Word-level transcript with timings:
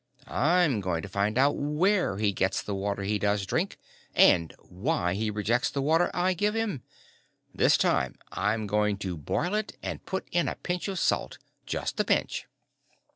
"I'm 0.25 0.79
going 0.81 1.03
to 1.03 1.07
find 1.07 1.37
out 1.37 1.57
where 1.57 2.17
he 2.17 2.31
gets 2.33 2.63
the 2.63 2.73
water 2.73 3.03
he 3.03 3.19
does 3.19 3.45
drink 3.45 3.77
and 4.15 4.51
why 4.57 5.13
he 5.13 5.29
rejects 5.29 5.69
the 5.69 5.83
water 5.83 6.09
I 6.11 6.33
give 6.33 6.55
him. 6.55 6.81
This 7.53 7.77
time 7.77 8.15
I'm 8.31 8.65
going 8.65 8.97
to 8.97 9.15
boil 9.15 9.53
it 9.53 9.77
and 9.83 10.03
put 10.03 10.27
in 10.31 10.47
a 10.47 10.55
pinch 10.55 10.87
of 10.87 10.97
salt. 10.97 11.37
Just 11.67 11.99
a 11.99 12.03
pinch." 12.03 12.47